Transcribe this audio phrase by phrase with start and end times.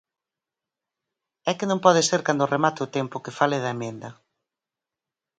[1.49, 4.09] É que non pode ser cando remate o tempo que fale da emenda.